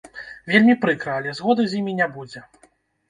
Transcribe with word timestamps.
Вельмі 0.53 0.75
прыкра, 0.85 1.17
але 1.21 1.35
згоды 1.41 1.67
з 1.75 1.77
імі 1.81 1.93
не 2.01 2.07
будзе. 2.17 2.47